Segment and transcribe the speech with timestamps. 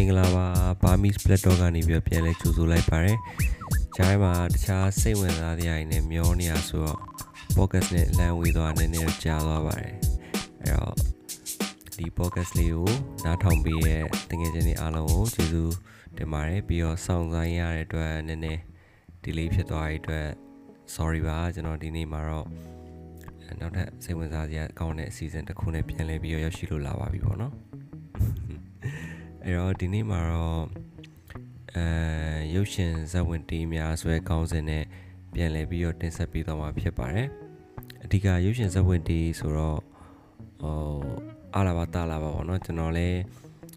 [0.00, 0.46] င်္ဂလာပါ
[0.82, 3.18] Burmese Black Dog ကနေပြီးပြန်လဲကြိုဆိုလိုက်ပါတယ်။
[3.96, 6.98] ဂျိုင်းမှာတခြားစိတ်ဝင်စားစရာတွေနဲ့မျောနေရဆိုတော့
[7.56, 9.94] podcast နဲ့လမ်းဝေးသွားနည်းနည်းကြားသွားပါတယ်။
[10.62, 10.96] အဲ့တော့
[11.96, 12.90] ဒီ podcast လေးကို
[13.24, 15.74] နားထောင်ပေးတဲ့တကယ်ချင်းတွေအားလုံးကိုကျေးဇူး
[16.16, 18.60] တင်ပါတယ်ပြီးတော့စောင့်ဆိုင်ရတဲ့အတွက်နည်းနည်း
[19.24, 20.26] delay ဖြစ်သွားတဲ့အတွက်
[20.94, 22.48] sorry ပါကျွန်တော်ဒီနေ့မှာတော့
[23.60, 27.52] နောက်ထပ်စိတ်ဝင်စားစရာကောင်းတဲ့အစီအစဉ်တစ်ခုနဲ့ပြန်လဲပြီးတော့ရောက်ရှိလို့လာပါပြီပေါ့နော်
[29.44, 30.64] အဲ့တော့ဒီနေ့မှာတော့
[31.74, 31.86] အဲ
[32.54, 34.84] ရုပ်ရှင်ဇာတ်ဝင်တီးများဆွဲကောင်းစဉ်နဲ့
[35.34, 37.28] ပြန်လဲပြီးတော့တင်ဆက်ပေးသွားမှာဖြစ်ပါတယ်
[38.04, 39.80] အဓိကရုပ်ရှင်ဇာတ်ဝင်တီးဆိုတော့
[40.62, 40.76] ဟို
[41.54, 43.18] အားလာပါတာလာပါပေါ့နော်ကျွန်တော်လည်း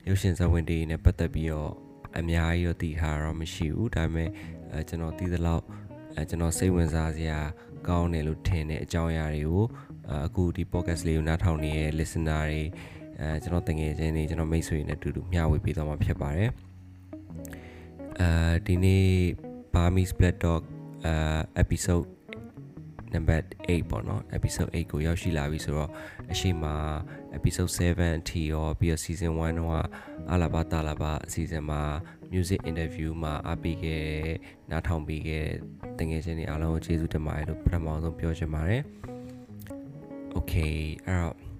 [0.07, 1.71] ရုပ်ရှင်ဇာတ်ဝင်တီးနဲ့ပတ်သက်ပြီးတော့
[2.17, 4.29] အများကြီးတော့တည်ထားတော့မရှိဘူးဒါပေမဲ့
[4.71, 5.63] အဲကျွန်တော်တည်သလောက်
[6.15, 7.39] အဲကျွန်တော်စိတ်ဝင်စားစရာ
[7.87, 9.65] ကောင်းတယ်လို့ထင်တဲ့အကြောင်းအရာတွေကို
[10.25, 12.63] အခုဒီ podcast လေးကိုနားထောင်နေတဲ့ listener တွေ
[13.23, 16.49] အဲကျွန်တော်တငယ်ချင်းတွေကျွန်တော်မိတ်ဆွေတွေနဲ့အတူတူမျှဝေပေးသွားမှာဖြစ်ပါတယ်
[18.19, 18.29] အဲ
[18.65, 19.05] ဒီနေ့
[19.73, 20.61] Burmese Black Dog
[21.05, 22.07] အဲ episode
[23.13, 25.89] number 8ပေါ့နော် episode 8ကိုရောက်ရှိလာပြီဆိုတော့
[26.31, 26.65] အရှိမ
[27.37, 29.85] episode 7အထိရောပြီးတော့ season 1တော့
[30.31, 31.81] အလာဘာတာလာဘာ season မှာ
[32.33, 34.03] music interview မှာအပေးခဲ့
[34.71, 35.47] နားထောင်ပေးခဲ့
[35.99, 38.81] တငယ်ချင်းတွေအားလုံးကိုကျေးဇူးတင်ပါတယ်လို့ပထမဆုံးပြောချင်ပါတယ်
[40.37, 41.52] okay အဲ့တော့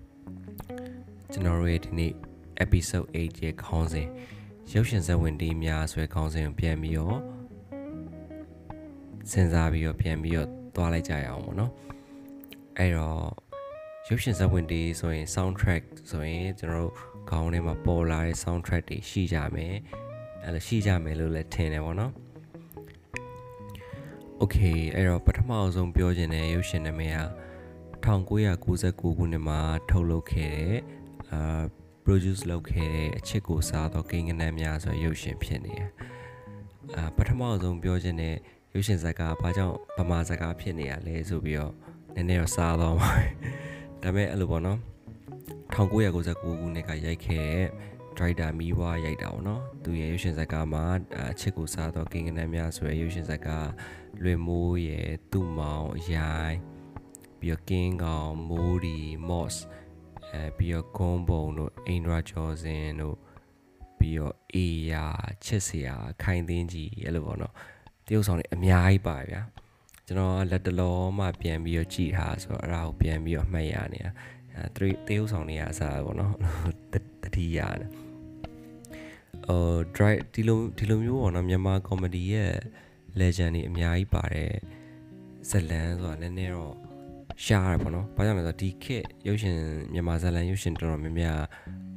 [1.36, 2.14] ကျွန်တော်တို့ရဲ့ဒီနေ့
[2.64, 4.08] episode 8ရဲ့ခေါင်းစဉ်
[4.74, 7.20] ရုပ်ရှင်ဇာတ်ဝင်တီးများဆိုတဲ့ခေါင်းစဉ်ကိုပြန်ပြီးတော့
[9.32, 11.72] စဉ်းစားပြီးတော့ပြန်ပြီးတော့သွားလိုက်ကြရအောင်ပေါ့နော်
[12.78, 13.26] အဲ့တော့
[14.08, 16.94] ရုပ်ရှင်ဇာတ်ဝင်တီးဆိုရင် soundtrack ဆိုရင်ကျွန်တော်တို့
[17.30, 19.76] ခေါင်းထဲမှာပေါ်လာတဲ့ soundtrack တွေရှိကြမယ်
[20.44, 22.12] အဲ့လိုရှိကြမယ်လို့လည်းထင်တယ်ပေါ့နော်
[24.42, 27.20] Okay အဲ့တော့ပထမအဆုံးပြောချင်တဲ့ရုပ်ရှင်နာမည်က
[28.06, 31.03] 1999ခုနှစ်မှာထုတ်လုပ်ခဲ့တဲ့
[31.34, 31.64] အာ
[32.06, 35.90] produce လုပ်ခဲ့တဲ့အချစ်ကိုစားသောကိန်းကနန်းများဆိုရုပ်ရှင်ဖြစ်နေတယ်
[36.96, 38.36] အာပထမဆုံးပြောချင်တဲ့
[38.74, 41.74] ရုပ်ရှင်ဇာတ်ကဘာကြောင့်ဗမာဇာတ်ကဖြစ်နေရလဲဆိုပြီးတော့
[42.16, 43.10] နည်းနည်းတော့စားသွားပါ
[44.02, 44.80] ဒါပေမဲ့အဲ့လိုပေါ့နော်
[45.74, 47.68] 1999ခုနှစ်ကရိုက်ခဲ့တဲ့
[48.18, 50.84] driver မီးဝါရိုက်တာပေါ့နော်သူရဲ့ရုပ်ရှင်ဇာတ်ကမှာ
[51.32, 53.50] အချစ်ကိုစားသောကိန်းကနန်းများဆိုရရုပ်ရှင်ဇာတ်က
[54.24, 56.60] လွင်မိုးရဲ့သူ့မောင်ရိုင်း
[57.40, 58.98] ပြီးတော့ကင်းကောင်မိုးဒီ
[59.30, 59.62] မော့စ်
[60.34, 63.18] အဲပြီးတော့ဂွန်ဘုံတို့အိန္ဒြာကျော်စင်တို့
[64.00, 65.06] ပြီးတော့အေယာ
[65.46, 67.54] ချစ်စရာခိုင်သင်းကြီးအဲ့လိုပေါ့နော်
[68.06, 69.42] တရုပ်ဆောင်တွေအများကြီးပါဗျာ
[70.08, 74.12] ကျွန်တော်လက်တလောမှပြန်ပြီးတော့ကြည်ထားဆိုတော့အဲ့ဒါကိုပြန်ပြီးတော့မှတ်ရနေတာ
[74.56, 74.66] အဲ
[75.08, 76.34] တရုပ်ဆောင်တွေကအစားပေါ့နော်
[77.24, 77.90] တတိယတယ်
[79.48, 82.54] အော် drive ဒီလိုဒီလိုမျိုးပေါ့နော်မြန်မာ comedy ရဲ့
[83.20, 84.52] legend တွေအများကြီးပါတဲ့
[85.50, 86.76] ဇလန်းဆိုတာနည်းနည်းတော့
[87.46, 89.58] ရှားရပေါ့နော်။ဘာကြောင့်လဲဆိုတော့ဒီခေတ်ရုပ်ရှင်
[89.94, 91.42] မြန်မာဇာတ်လမ်းရုပ်ရှင်တော်တော်များများ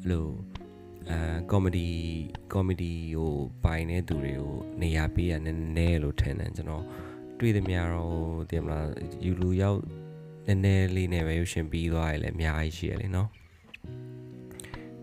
[0.01, 0.27] အဲ့လို
[1.11, 1.19] အဲ
[1.51, 1.89] ကောမဒီ
[2.53, 3.33] ကောမဒီကို
[3.65, 6.85] ပိုင်တဲ့သူတွေကိုနေရာပေးရနည်းနည်းလို့ထင်တယ်ကျွန်တော်
[7.39, 8.17] တွေ့သမျှတော့
[8.51, 8.87] တင်မလား
[9.25, 9.81] ယူလူရောက်
[10.47, 13.29] နည်းနည်းလေးနဲ့ပဲရုပ်ရှင်ပြီးသွားရလဲအများကြီးရှိရလေနော်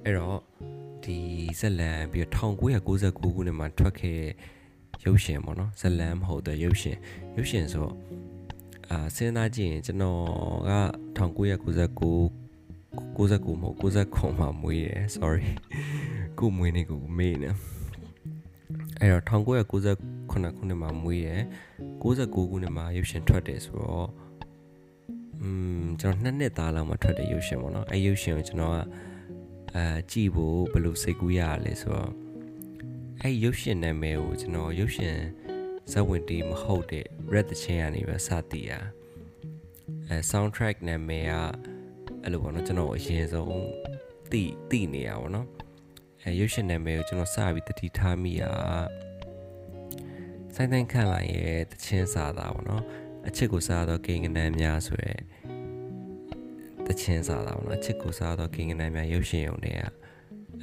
[0.04, 0.40] အဲ့တော့
[1.04, 1.18] ဒီ
[1.60, 4.22] ဇက်လန်ပြီးတော့1999ခုနှစ်မှာထွက်ခဲ့
[5.06, 6.98] ရုပ်ရှင်ပေါ့နော်ဇက်လန်မဟုတ်တဲ့ရုပ်ရှင်
[7.36, 7.96] ရုပ်ရှင်ဆိုတော့
[8.92, 10.20] အာစဉ်းစားကြည့်ရင်ကျွန်တော်
[10.70, 10.72] က
[11.18, 12.44] 1999
[13.18, 15.46] 99မဟုတ်99မှာမွေးတယ် sorry
[16.40, 17.50] ကိုမွေးနေကိုမေးနေ
[19.00, 21.42] အဲ့တော့1999ခုနှစ်မှာမွေးတယ်
[22.02, 24.10] 69ခုနှစ်မှာရုပ်ရှင်ထွက်တယ်ဆိုတော့
[25.42, 25.50] อื
[25.80, 28.80] มကျွန်တော်နှစ်နှစ်သားလောက်မှထွက်တဲ့ရုပ်ရှင်ပေါ့နော်အဲ့ရုပ်ရှင်ကိုကျွန်တော်က
[29.76, 32.12] အဲကြည့်ဖို့ဘယ်လိုစိတ်ကူးရလဲဆိုတော့
[33.22, 35.18] အဲ့ရုပ်ရှင်နာမည်ကိုကျွန်တော်ရုပ်ရှင်
[35.92, 38.72] ဇက်ဝင်တီးမဟုတ်တဲ့ Red the Chain ကနေပဲစတည်ရ
[40.08, 41.34] အဲ soundtrack နာမည်က
[42.24, 43.68] အဲ့လိုပေါ့နော်ကျွန်တော်အရင်ဆုံး
[44.32, 45.48] တိတိနေရပါတော့
[46.24, 48.44] အဲရုပ်ရှင်နာမည်ကိုကျွန်တော်စပြီးတတိထားမိရ
[50.56, 52.84] စိုင်းတိုင်းခန့်လိုက်ရဲ့တချင်းစာသားပေါ့နော်
[53.28, 55.14] အချစ်ကိုစားတော့ကိန်းကနန်းများဆိုရဲ
[56.88, 59.82] တချင်းစာသားပေါ့နော်အချစ်ကိုစားတော့ကိန်းကနန်းများရုပ်ရှင်ရုံတွေက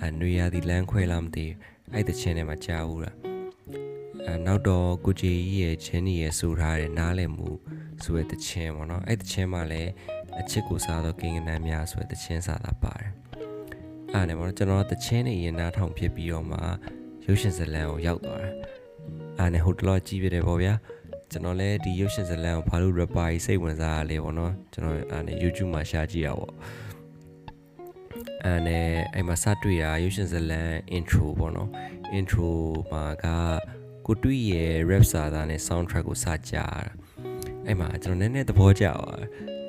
[0.03, 1.47] အနွေရသည်လမ်းခွဲလာမသိ
[1.93, 3.30] အဲ့တချင်းထဲမှာကြားဦးတာ
[4.27, 7.49] အဲနောက်တော့ကိုဂျီကြီးရဲ့ချင်းကြီးရဲ့ဆိုထားတဲ့နားလည်မှု
[8.03, 9.91] ဆိုတဲ့တခြင်းပေါ့နော်အဲ့တခြင်းမှလည်း
[10.41, 13.11] အချစ်ကိုစားတော့ကိန်းကနန်းများဆိုတဲ့တခြင်းစာတာပါတယ်
[14.13, 16.59] အဲ့ဒါနဲ့ပေါ့နော်ကျွန်တော်တခြင်းနေရင်နားထောင်ဖြစ်ပြီးတော့မှ
[17.27, 18.55] ရုပ်ရှင်ဇလံကိုရောက်သွားတယ်
[19.39, 20.75] အဲ့နဲ့ဟိုတလောကြည့်ပြတယ်ပေါ့ဗျာ
[21.31, 26.55] ကျွန်တော်လည်းဒီရုပ်ရှင်ဇလံကိုဘာလို့ rapper ကြီးစိတ်ဝင်စားရလဲပေါ့နော်ကျွန်တော်အဲ့နဲ့ YouTube မှာရှာကြည့်ရပါပေါ့
[28.45, 30.63] အဲ့နဲ့အဲ့မှာစတွေ့တာရုပ်ရှင်ဇလံ
[30.97, 31.69] intro ပေါ့နော်
[32.19, 32.51] intro
[32.91, 33.27] မှာက
[34.13, 36.83] ကိုတွီရဲ့ rap စာသားနဲ့ soundtrack ကိုစကြား
[37.67, 39.21] အဲ့မှာကျွန်တော်နည်းနည်းသဘောကျသွား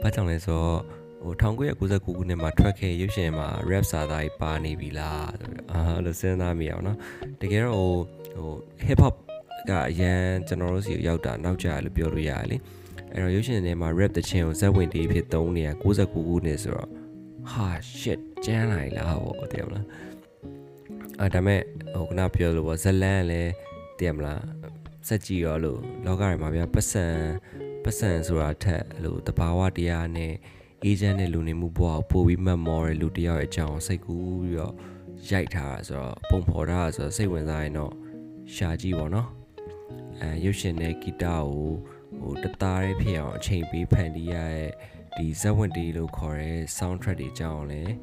[0.01, 0.79] ဘာကြောင့်လဲဆိုတော့
[1.23, 6.97] ဟို1999ခုနှစ်မှာထွက်ခဲ့ရုပ်ရှင်မှာ rap စာသားကြီးပါနေပြီလားဆိုပြီးအာလို့စဉ်းစားမိအောင်နော်
[7.41, 7.91] တကယ်တော့ဟို
[8.43, 8.55] ဟို
[8.85, 9.15] hip hop
[9.69, 12.57] ကအရန်ကျွန်တော်တို့စီရောက်တာနောက်ကျလို့ပြောလို့ရတယ်လေ
[13.11, 16.89] အဲ့တော့ရုပ်ရှင်ထဲမှာ rap တခြင်းကိုဇက်ဝင်တီးဖြစ်သုံးနေရ69ခုနှစ်ဆိုတော့
[17.51, 17.67] ဟာ
[17.99, 19.85] shit ကျန်းလာလားဟောတည်မလား
[21.19, 21.61] အဲဒါမဲ့
[21.93, 23.51] ဟိုခုနပြောလို့ပေါ့ဇလန်လည်း
[24.01, 24.43] တည်မလား
[25.07, 27.05] စက်ကြည့်ရောလို့လောကရမှာဗျာပတ်စံ
[27.83, 30.33] ပတ်စံဆိုတာထက်အဲ့လိုတဘာဝတရားနဲ့
[30.83, 34.73] အေဂျင့်နဲ့လူနေမှုဘဝကိုပို့ပြီးမှတ်မော်တဲ့လူတယောက်ရဲ့အကြောင်းစိတ်ကူးပြီးတော့
[35.29, 37.93] ရိုက်ထားတာဆိုတော့ပုံဖော်ထားတာဆိုတော့စိတ်ဝင်စားရင်တော့
[38.55, 39.27] ရှာကြည့်ပါတော့
[40.21, 41.45] အဲရုပ်ရှင်နဲ့ဂီတကို
[42.21, 44.69] ဟိုတသားလေးဖြစ်အောင်အချိန်ပေးဖန်တီးရတဲ့
[45.17, 47.93] ဒီဇက်ဝင်တီလို့ခေါ်တဲ့ soundtrack တွေအကြောင်းလည်း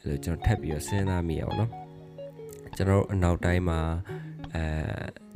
[0.00, 1.70] အဲ့လိုကျွန်တော်ထပ်ပြီးတော့စဉ်းစားမိအောင်နော်
[2.76, 3.80] ကျွန်တော်တို့အနောက်တိုင်းမှာ
[4.56, 4.64] အဲ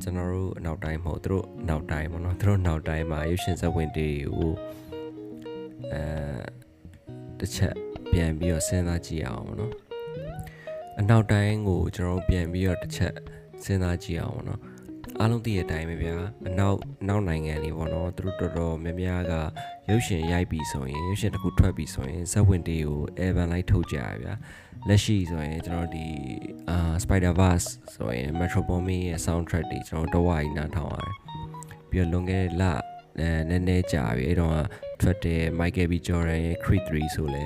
[0.01, 4.07] ကျွန်တော်တို့အနောက်တိုင်းမဟုတ်သူတို့အနောက်တိုင်းပေါ့နော်သူတို့အနောက်တိုင်းမှာရုပ်ရှင်ဇက်ဝင်တီ
[4.37, 4.53] ကို
[5.93, 6.03] အဲ
[7.39, 7.75] တစ်ချက်
[8.11, 9.73] ပြန်ပြီးတော့စဉ်းစားကြည့်အောင်ပေါ့နော်
[10.99, 13.13] အနောက်တိုင်းကိုကျွန်တော်တို့ပြန်ပြီးတော့တစ်ချက်
[13.63, 14.61] စဉ်းစားကြည့်အောင်ပေါ့နော်
[15.21, 16.15] အားလုံးသိတဲ့အတိုင်းပဲဗျာ
[16.47, 16.77] အနောက်
[17.07, 19.33] နောက်နိုင်ငံတွေပေါ့နော်သူတို့တော်တော်များများက
[19.89, 24.33] ရုပ်ရှင်ရိုက်ပြီးဆိုရင်ရုပ်ရှင်တစ်ခုထွက်ပြီးဆိုရင်ဇက်ဝင်တေးကို Evan လိုက်ထုတ်ကြရဗျာ
[24.87, 26.07] လက်ရှိဆိုရင်ကျွန်တော်ဒီ
[26.69, 31.15] အာ Spider Verse ဆိုရင် Metro Boomin ရဲ့ soundtrack တွေကျွန်တော်တော့ဝိုင်းနားထောင်ရတယ်
[31.89, 32.63] ပြီးတော့လွန်ခဲ့တဲ့လ
[33.19, 34.59] အဲနည်းနည်းကြာပြီအဲ့တော့
[35.01, 37.45] ထွက်တဲ့ Michael B Jordan ရဲ့ Creed 3ဆိုလဲ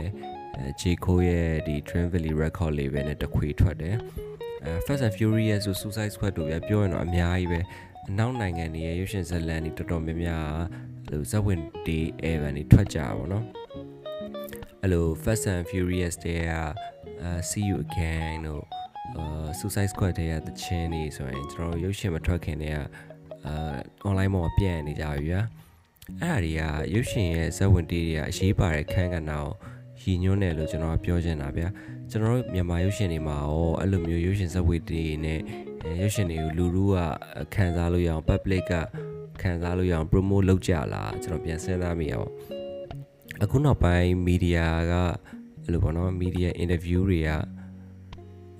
[0.56, 4.35] အဲ J Cole ရဲ့ဒီ Dream Valley Record label နဲ့တခွေထွက်တယ်အဲ
[4.86, 7.60] Fast and Furious ဆို Suicide Squad တို့ပြပြောရင်တော့အများကြီးပဲ
[8.10, 10.46] အနောက်နိုင်ငံတွေရဲ့ရုပ်ရှင်ဇာတ်လမ်းတွေတော်တော်များများ
[11.06, 12.00] အဲ့လိုဇက်ဝင်ဒီ
[12.32, 13.46] Evan တွေထွက်ကြပါတော့
[14.82, 16.52] အဲ့လို Fast and Furious တွေက
[17.26, 18.64] uh, See You Again တို့
[19.20, 22.80] uh, Suicide Squad တွေကတချင်းတွေဆိုရင်ကျွန်တော်ရုပ်ရှင်မထွက်ခင်တည်းက
[23.46, 23.76] အာ
[24.08, 25.42] online မှာပြန့်နေကြပြီဗျာ
[26.22, 26.62] အဲ့ဒါတွေက
[26.94, 29.46] ရုပ်ရှင်ရဲ့ဇက်ဝင်တီးတွေကအရေးပါတဲ့ခန်းကဏ္ဍကို
[30.04, 31.68] ရည်ညွှန်းတယ်လို့ကျွန်တော်ပြောချင်တာဗျာ
[32.10, 35.40] ကျွန်တော်တို့မြန်မာရုပ်ရှင်တွေမှာရောအဲ့လိုမျိုးရုပ်ရှင်ဇက်ဝင်တီးတွေနဲ့
[36.02, 36.98] ရုပ်ရှင်တွေကိုလူလူက
[37.54, 38.74] ခံစားလို့ရအောင် public က
[39.42, 42.30] ခံစားလို့ရအောင် promote လုပ်ကြလားကျွန်တော်ပြန်စဉ်းစားမိရအောင်
[43.44, 44.94] အခုနောက်ပိုင်း media က
[45.64, 47.30] အဲ့လိုပေါ့နော် media interview တွေက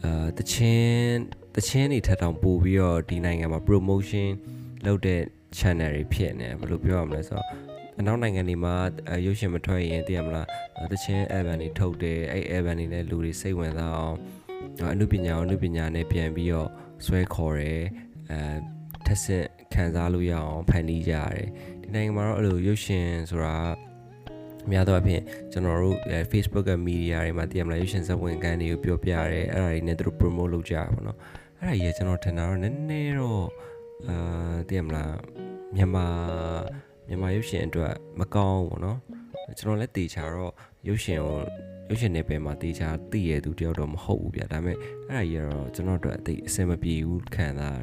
[0.04, 1.20] အာတချင်း
[1.56, 4.30] တချင်းတွေထပ်တောင်ပို့ပြီးတော့ဒီနိုင်ငံမှာ promotion
[4.86, 5.22] လုပ်တဲ့
[5.58, 7.48] channel တွေဖြစ်နေဘယ်လိုပြောရမလဲဆိုတော့
[8.00, 8.76] အနောက်နိုင်ငံတွေမှာ
[9.26, 10.48] ရုပ်ရှင်မထွက်ရင်သိရမလား
[10.92, 14.18] တချင်း album တွေထုတ်တယ်အဲ့ album တွေနဲ့လူတွေစိတ်ဝင်စားအောင်
[14.80, 16.70] အမှုပညာအမှုပညာနဲ့ပြန်ပြီးတော့
[17.06, 17.82] ဆွဲခေါ်တယ်
[18.32, 18.40] အဲ
[19.06, 21.48] ထက်ဆင့်ခံစားလို့ရအောင်ဖန်တီးကြရတယ်
[21.82, 23.56] ဒီနိုင်ငံမှာတော့အဲ့လိုရုပ်ရှင်ဆိုတာ
[24.66, 25.98] အများသောအားဖြင့်ကျွန်တော်တို့
[26.32, 31.18] Facebook က media တွေမှာတည်ရမလားရုပ်ရှင်ဇာတ်ဝင်ကန်းတွေကိုပြောပြရတယ်အဲ့ဒါတွေနဲ့သူတို့ promote လုပ်ကြရပါတော့
[31.60, 33.46] အဲ့ဒါကြီးကကျွန်တော်ထင်တာတော့နည်းနည်းတော့
[34.08, 35.14] အာတည်ရမလား
[35.76, 36.06] မြန်မာ
[37.09, 38.97] မြန်မာရုပ်ရှင်အတွက်မကောင်းဘူးเนาะ
[39.59, 40.53] ကျွန်တော်လည်းတေချာတော့
[40.89, 41.39] ရုပ်ရှင်ကို
[41.89, 44.77] ရုပ်ရှင်နယ်ပယ်မှာတေချာသိရသူတယောက်တော့မဟုတ်ဘူးဗျာဒါပေမဲ့
[45.09, 47.81] အဲ့ဒါကြီးကတော့ကျွန်တော်တို့အသိအဆင်မပြေဘူးခံစားရ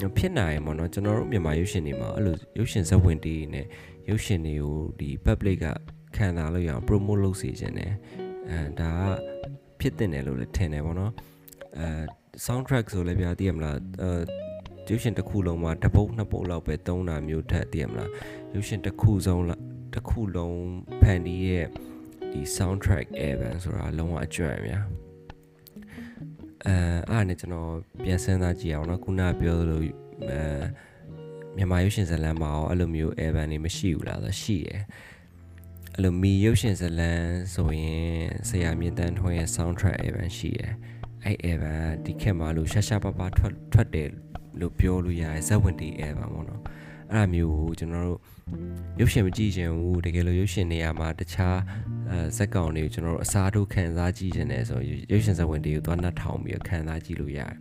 [0.00, 3.62] တယ်ဖြစ်နိုင်ရင်ပေါ့နော်ကျွန်တော်တို့မြန်မာရုပ်ရှင်တွေမှာအဲ့လိုရုပ်ရှင်ဇာတ်ဝင်တီးနေ
[4.08, 5.66] ရုပ်ရှင်တွေကိုဒီ public က
[6.16, 7.92] ခံစားလို့ရအောင် promote လုပ်စေခြင်းတယ်
[8.50, 9.08] အဲဒါက
[9.80, 11.12] ဖြစ်တင်တယ်လို့လည်းထင်တယ်ပေါ့နော်
[11.78, 11.86] အဲ
[12.46, 14.10] soundtrack ဆိုလည်းပြသိရမလားအဲ
[14.89, 18.11] ရုပ်ရှင်တစ်ခုလုံးမှာတစ်ပုတ်နှစ်ပုတ်လောက်ပဲသုံးတာမျိုးထက်သိရမလား
[18.53, 19.37] ရုပ်ရှင်တစ်ခုစုံ
[19.93, 20.59] တစ်ခုလုံး
[21.01, 21.65] ဖန်တီးရဲ့
[22.31, 24.85] ဒီ soundtrack album ဆိုတာလုံးဝအကျွမ်းများ
[26.67, 26.75] အဲ
[27.11, 27.71] အားနဲ့ကျွန်တော်
[28.03, 29.81] ပြန်စဉ်းစားကြည့်အောင်နော်ခုနပြောသလို
[30.29, 30.39] အဲ
[31.55, 34.81] မြန်မာရုပ်ရှင်ဇာတ်လမ်းမှာရောအဲ့လိုမျိုး album တွေမရှိဘူးလားဆိုရှိတယ်
[35.95, 38.07] အဲ့လိုမီရုပ်ရှင်ဇာတ်လမ်းဆိုရင်
[38.49, 40.73] ဆရာမြင့်တန်းထွန်းရဲ့ soundtrack album ရှိတယ်
[41.23, 44.09] အဲ့ album ဒီခေတ်မှာလို့ရှာရှာပါပါထွက်ထွက်တယ်
[44.61, 46.61] လို့ပြောလို့ရတယ်ဇက်ဝင်တီ album ပေါ့နော်
[47.11, 48.19] အဲ့ဒါမျိုးကိုကျွန်တော်တို့
[48.99, 51.57] ရုပ်ရှင်မကြည့်ချင်ဘူးတကယ်လို့ရုပ်ရှင်နေရာမှာတခြား
[52.11, 54.79] အဲဇက်ကောင်တွေကိုကျွန်တော်တို့အစားထိုးခံစားကြည့်ချင်တယ်ဆို
[55.11, 57.53] ရုပ်ရှင်ဇက်ဝင်တွေကိုသွားနှက်ထောင်ပြီးခံစားကြည့်လို့ရတယ်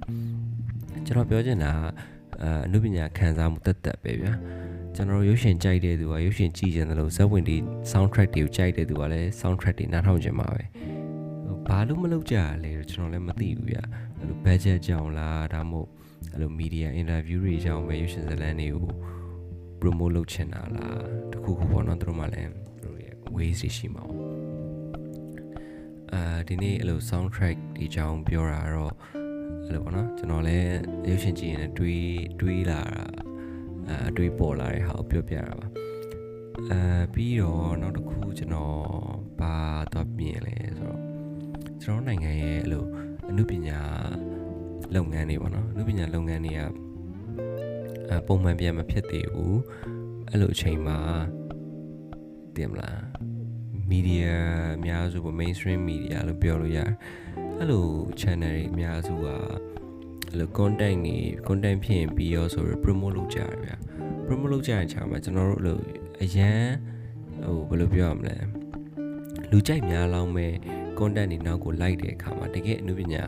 [1.07, 1.73] ကျွန်တော်ပြောချင်တာ
[2.43, 4.33] အဲအနုပညာခံစားမှုတက်တက်ပဲဗျာ
[4.95, 7.57] ကျွန်တော်တို့ရုပ်ရှင်ကြိုက်တဲ့သူကရုပ်ရှင်ကြည့်ချင်တယ်လို့ဇက်ဝင်တွေ
[7.93, 10.62] soundtrack တွေကိုကြိုက်တဲ့သူကလည်း soundtrack တွေနားထောင်ချင်ပါပဲ
[11.67, 15.88] ဘာလို့မလုပ်ကြရလဲကျွန်တော်လည်းမသိဘူးဗျအဲ့လို budget ကြောင့်လားဒါမှမဟုတ်
[16.33, 18.87] အဲ့လို media interview တွေကြောင့်ပဲရုပ်ရှင်ဇာတ်လမ်းတွေကို
[19.81, 21.01] promote လုပ်ချင်တာလား
[21.33, 22.51] တခုခုပေါ့နော်သူတို့မှလည်း
[22.83, 24.23] သူတို့ရဲ့ ways တွေရှိမှာပေါ့
[26.13, 28.95] အာဒီနေ့အဲ့လို soundtrack ဒီကြောင်းပြောတာတော့
[29.65, 30.77] အဲ့လိုပေါ့နော်ကျွန်တော်လည်း
[31.09, 32.07] ရုပ်ရှင်ကြည့်ရင်တွေး
[32.41, 33.05] တွေးလာတာ
[34.09, 35.67] အတွေးပေါ်လာတဲ့ဟာကိုပြောပြတာပါ
[36.71, 36.81] အဲ
[37.15, 38.77] ပြီးတော့နောက်တစ်ခုကျွန်တော်
[39.41, 39.55] ဘာ
[39.93, 41.01] တော့မြင်လဲဆိုတော့
[41.83, 42.85] ကျွန်တော်နိုင်ငံရဲ့အဲ့လို
[43.29, 43.81] အမှုပညာ
[44.95, 46.61] လုပ်ငန်းတွေပေါ့နော်အမှုပညာလုပ်ငန်းတွေက
[48.11, 49.61] အဲပုံမှန်ပြန်မဖြစ်သေးဘူး
[50.31, 50.99] အဲ့လိုအချိန်မှာ
[52.57, 52.99] တင်မလား
[53.90, 54.28] media
[54.76, 56.90] အများစုပေါ့ mainstream media လို့ပြောလို့ရတယ်
[57.59, 57.85] အဲ့လို
[58.21, 61.16] channel တွေအများစုကအဲ့လို content တွေ
[61.47, 63.76] content ဖြစ်ရင်ပြီးရောဆိုတော့ promote လုပ်ကြရဗျာ
[64.26, 65.78] promote လုပ်ကြတဲ့ခြားမှာကျွန်တော်တို့အဲ့လို
[66.23, 66.64] အရန်
[67.45, 68.37] ဟိုဘယ်လိုပြောရမလဲ
[69.50, 70.52] လူကြိုက်များလောင်းမဲ့
[70.99, 73.25] content တွေနောက်ကိုလိုက်တဲ့အခါမှာတကယ်အနုပညာ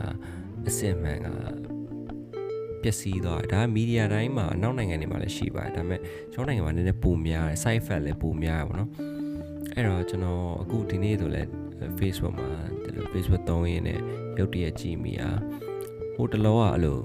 [0.67, 1.27] အစစ်မှန်က
[2.81, 5.99] ပျက်စီးသွားတယ်ဒါကမီဒီယာတိုင်းမှာနောက်နိုင်ငံတွေမှာလည်းရှိပါတယ်ဒါပေမဲ့
[6.33, 8.89] ကျွန်တော်နိုင်ငံမှာနည်းနည်းပုံများတယ် side effect လည်းပုံများရပါတော့
[9.75, 11.43] အဲ့တော့ကျွန်တော်အခုဒီနေ့ဆိုလဲ
[11.99, 12.49] Facebook မှာ
[12.83, 13.99] ဒီလို Facebook သုံးရင်းနဲ့
[14.37, 15.31] ရုပ်တရက်ကြည့်မိอ่ะ
[16.15, 16.99] ဟိုတလောကအဲ့လို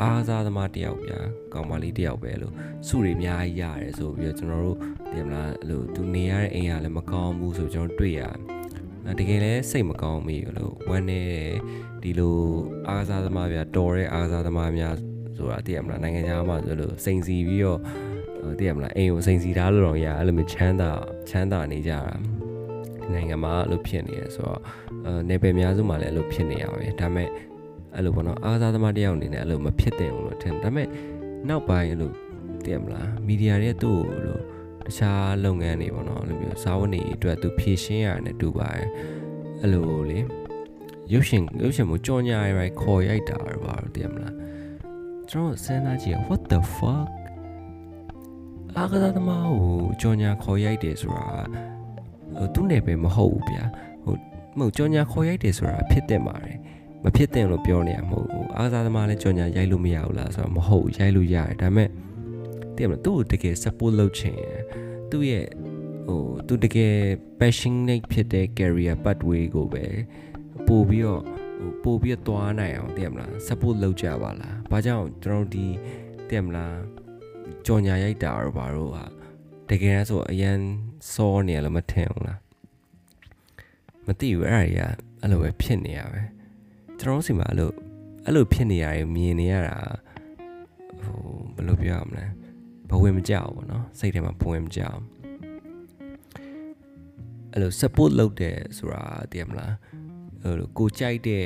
[0.00, 1.10] အားစားသမားတယောက်ပြ
[1.54, 2.54] ကောင်မလေးတယောက်ပဲလို့
[2.86, 4.78] စုတွေအများကြီးရတယ်ဆိုပြီးတော့ကျွန်တော်တို့
[5.12, 8.22] တင်မလားအဲ့လိုသူနေရတဲ့အိမ်ကလည်းမကောင်းဘူးဆိုကျွန်တော်တွေ့ရ
[9.06, 11.54] တယ်တကယ်လဲစိတ်မကောင်းမိဘူးလို့ဝမ်းနေတယ်
[12.02, 12.36] ဒီလို
[12.88, 14.94] အားစားသမားပြတော်တဲ့အားစားသမားများ
[15.36, 17.80] ဆိုတာသိရမလားနိုင်ငံခြားမှာဆိုလို့စိန်စီပြီးတော့
[18.58, 20.90] သိရမလားအိမ်ကိုစိန်စီထားလို့တော့ရအဲ့လိုမျိုးချမ်းသာ
[21.30, 22.00] ချမ်းသာနေကြတာ
[23.12, 24.60] နိုင်ငံမှာအဲ့လိုဖြစ်နေရဆိုတော့
[25.06, 27.28] အဲနေပယ်များစုမှာလည်းအဲ့လိုဖြစ်နေရပါပဲဒါပေမဲ့
[27.94, 30.88] အဲ့လိုပေါ့နော်အားစားသမားတယောက်အနေနဲ့အဲ့လိုမဖြစ်တဲ့ဘူးလို့ထင်ဒါပေမဲ့
[31.48, 32.10] နောက်ပိုင်းအဲ့လို
[32.64, 34.42] သိရမလားမီဒီယာတွေသူ့ကိုလို့
[34.86, 38.88] တခြားလုပ်ငန်းတွေပေါ့နော်အဲ့လိုမျိုးစာဝန်တွေအတွက်သူဖြည့်ရှင်းရတယ်တူပါတယ်
[39.60, 40.18] အဲ့လိုလေ
[41.12, 44.34] ရုပ်ရှင်ရုပ်ရှင်မျိုးကြော်ညာရိုက်ခေါ်ရိုက်တာတော့ပါတော့သိရမလား
[45.30, 47.08] ကျွန်တော်စဉ်းစားကြည့် what the fuck
[48.76, 51.26] အားကစားသမားကိုကြော်ညာခေါ်ရိုက်တယ်ဆိုတာ
[52.38, 53.64] ဟိုသူ့နယ်ပယ်မဟုတ်ဘူးဗျာ
[54.04, 54.14] ဟို
[54.58, 56.58] မဟုတ်ကြော်ညာခေါ်ရိုက်တယ်ဆိုတာဖြစ်တဲ့ပါတယ်
[57.04, 61.88] မဖြစ်တဲ့လို့ပြောနေရမဟုတ်ဘူးအားကစားသမားလည်းကြော်ညာရိုက်လို့မရဘူးလားဆိုတော့မဟုတ်ရိုက်လို့ရတယ်ဒါပေမဲ့
[62.74, 64.40] သိရမလားသူ့ကိုတကယ် support လုပ်ချင်
[65.10, 65.46] သူ့ရဲ့
[66.08, 66.94] ဟိုသူတကယ်
[67.40, 69.84] passionate ဖြစ်တဲ့ career pathway ကိုပဲ
[70.69, 71.21] ပို့ပြီးတော့
[71.59, 75.65] ဟိုပို့ပြီးတော့သွားနိုင်အောင်သိရမလား support လုပ်ကြပါလားဘာကြောင့်ကျွန်တော်ဒီ
[76.27, 76.75] သိရမလား
[77.65, 79.03] ကြော်ညာရိုက်တာတော့ဘာလို့ဟာ
[79.69, 80.57] တကယ်ဆိုအရန်
[81.13, 82.39] စောနေရလို့မထင်ဘူးလား
[84.05, 86.21] မသိဘူးအဲ့ဒါကြီးကအဲ့လိုပဲဖြစ်နေရပဲ
[86.99, 87.69] ကျွန်တော်စီမှာအဲ့လို
[88.25, 89.77] အဲ့လိုဖြစ်နေရတယ်မြင်နေရတာ
[91.03, 91.19] ဟို
[91.55, 92.25] ဘယ်လိုပြောရမလဲ
[92.89, 94.99] ဘဝင်မကြောက်ဘူးเนาะစိတ်ထဲမှာဘဝင်မကြောက်
[97.51, 99.73] အဲ့လို support လုပ်တယ်ဆိုတာသိရမလား
[100.42, 101.44] ဟိုကိုကြိုက်တဲ့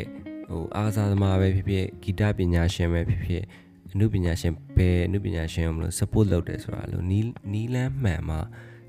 [0.51, 3.45] ဟိုအားစားသမားပဲဖြစ်ဖြစ်ဂီတပညာရှင်ပဲဖြစ်ဖြစ်
[3.93, 8.39] အမှုပညာရှင်ပဲအမှုပညာရှင်မလို့ support လုပ်တယ်ဆိုတာလို့နီးနီးလန်းမှန်မှ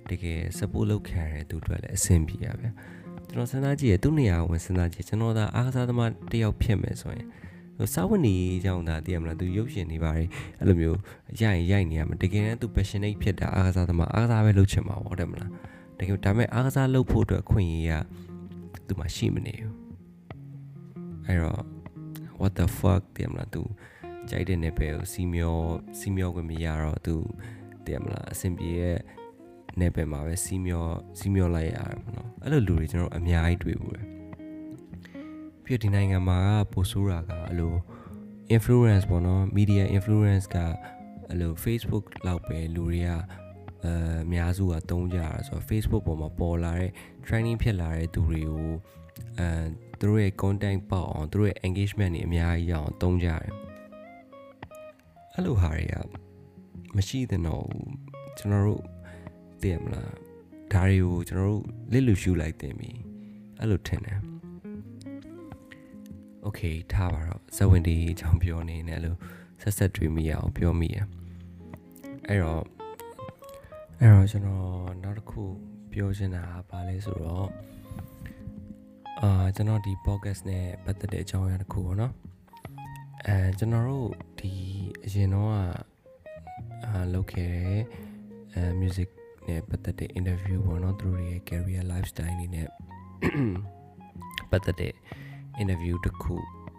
[0.10, 2.68] တကယ် support လုပ်ခံရတဲ့သူတွေလည်းအဆင်ပြေရဗျ
[3.30, 7.28] ကျွန်တော်စဉ်းစားကြည့်ရသူ့နေရာဝင်စဉ်းစားကြည့်ကျွန်တော်သာအားကစားသမားတယောက်ဖြစ်မယ်ဆိုရင်
[7.78, 10.26] ဟိုစာဝတ်နေကြောင်းသာတည်ရမလားသူရုပ်ရှင်နေပါလေ
[10.60, 11.00] အဲ့လိုမျိုး
[11.42, 15.52] ရိုက်ရိုက်နေရမှာတကယ်တမ်းသူ passionate ဖြစ်တာအားကစားသမားအားကစားပဲလုပ်ချင်မှာပေါ့တယ်မလား
[16.00, 17.92] တကယ်ဒါပေမဲ့အားကစားလုပ်ဖို့အတွက်ခွင့်ရရ
[18.88, 19.85] သူမှရှိမနေဘူး
[21.28, 21.62] အဲ့တော့
[22.40, 23.62] what the fuck တည်မလားသူ
[24.30, 25.58] ကြိုက်တဲ့နယ်ပယ်ကိုစီမျော
[26.00, 27.16] စီမျောခွင့်မရတော့သူ
[27.86, 28.98] တည်မလားအဆင်ပြေရဲ့
[29.80, 30.88] နယ်ပယ်မှာပဲစီမျော
[31.20, 34.02] စီမျောလိုက်ရတာပေါ့နော်အဲ့လိုလူတွေကျွန်တော်အများကြီးတွေ့ဘူးပဲ
[35.64, 37.74] ပြီးဒီနိုင်ငံမှာကပိုဆိုးတာကအဲ့လို
[38.56, 40.58] influence ပေါ့နော် media influence က
[41.30, 46.92] အဲ့လို Facebook လောက်ပဲလူတွေကအဲအများစုကတုံးကြတာဆိုတော့ Facebook ပေါ်မှာပေါ်လာတဲ့
[47.26, 48.70] training ဖြစ်လာတဲ့သူတွေကို
[49.40, 49.48] အဲ
[50.05, 53.51] သူတို့ရဲ့ content ပေါက်အောင်သူတို့ရဲ့ engagement တွေအများကြီးအောင်တုံးကြတယ်
[55.33, 55.95] အဲ့လိုဟာတွေက
[56.97, 57.67] မရှိတဲ့တော့
[58.39, 58.83] ကျွန်တော်တို့
[59.61, 60.11] သိရမလား
[60.73, 62.91] ဒါတွေကိုကျွန်တော်တို့လစ်လူရှုလိုက်တင်ပြီ
[63.59, 64.19] အဲ့လိုထင်တယ်
[66.43, 66.61] โอเค
[66.93, 69.19] ထားပါတော့ဇဝင်ဒီအကြောင်းပြောနေတယ်လို့
[69.63, 70.99] ဆက်ဆက်တွေ့မိရအောင်ပြောမိရ
[72.29, 72.65] အဲ့တော့
[74.01, 74.65] အဲ့တော့ကျွန်တော်
[75.03, 75.43] နောက်တစ်ခု
[75.93, 77.49] ပြောချင်တာကဘာလဲဆိုတော့
[79.22, 82.14] အာကျွန်တော်ဒီ podcast နဲ့ပတ်သက်တဲ့အကြောင်းအရာတစ်ခုပေါ့နော်
[83.26, 84.52] အဲကျွန်တော်တို့ဒီ
[85.06, 85.52] အရင်တော့
[86.86, 87.82] အာလုပ်ခဲ့တဲ့
[88.54, 89.10] အဲ music
[89.48, 92.68] နဲ့ပတ်သက်တဲ့ interview ပေါ့နော်သူတို့ရဲ့ career lifestyle နေနဲ့
[94.52, 94.94] ပတ်သက်တဲ့
[95.62, 96.36] interview တစ်ခု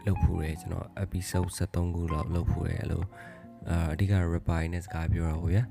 [0.07, 3.05] လုပ်ဖို့ရဲကျွန်တော် episode 73ခုလောက်လုပ်ဖို့ရဲအဲ့လို
[3.71, 5.65] အာအဓိက reply နဲ့စကားပြောတာပေါ့ဗျာ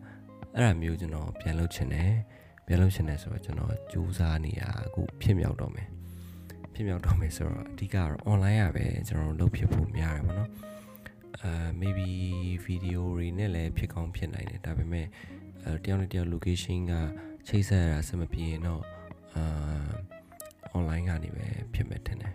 [0.53, 2.11] အဲ့ဒါမျိုးကျွန်တော်ပြန်လုပ်ချင်တယ်
[2.65, 5.87] ပြန်လုပ်ချင်တယ်ဆိုတော့ကျွန်တော်စူးစမ်းနေရအခုဖြစ်မြောက်တော့မယ်
[6.75, 10.51] ဖြစ်မြောက်တော့မယ်ဆိုတော့အဓိကတော့ online ရပဲကျွန်တော်လုပ်ဖြစ်ဖို့များတယ်ပေါ့နော်
[11.41, 12.09] အာ maybe
[12.67, 15.07] video တွေနဲ့လည်းဖြစ်ကောင်းဖြစ်နိုင်တယ်ဒါပေမဲ့
[15.65, 16.93] အဲတယောက်နဲ့တယောက် location က
[17.47, 18.83] ချိတ်ဆက်ရတာစမပြေရင်တော့
[19.35, 19.45] အာ
[20.77, 22.33] online ကနေပဲဖြစ်မယ်ထင်တယ်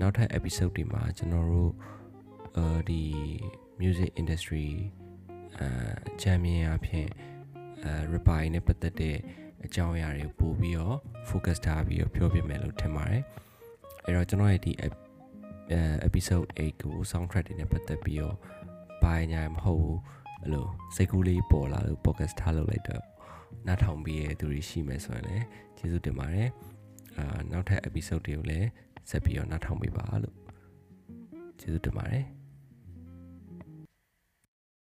[0.00, 1.72] နောက်ထပ် episode တွေမှာကျွန်တော်တို့
[2.56, 3.02] အဲဒီ
[3.80, 4.66] music industry
[5.58, 5.68] အဲ
[6.20, 7.08] ချန်ပီယံအဖြစ်
[7.84, 9.16] အဲ reply နဲ့ပတ်သက်တဲ့
[9.64, 10.96] အကြောင်းအရာတွေပို့ပြီးတော့
[11.28, 13.24] focus ထားပြီးတော့ပြောပြမယ်လို့ထင်ပါတယ်
[14.04, 14.72] အဲ့တော့ကျွန်တော်ရဲ့ဒီ
[16.06, 18.36] episode 8ကို soundtrack တွေနဲ့ပတ်သက်ပြီးတော့
[19.02, 20.00] ဘာညာမဟုတ်ဘူး
[20.42, 23.04] အဲ့လိုစိတ်ကူးလေးပေါ်လာလို့ podcast ထားလုပ်လိုက်တော့
[23.66, 25.44] နားထောင်ပြီးရတဲ့သူတွေရှိမယ်ဆိုရင်လည်း
[25.76, 26.50] ကျေးဇူးတင်ပါတယ်
[27.16, 28.68] အာနောက်ထပ် episode တွေကိုလည်း
[29.10, 30.36] ဆက်ပြီးတော့နားထောင်ပေးပါလို့
[31.60, 32.24] ကျေးဇူးတင်ပါတယ်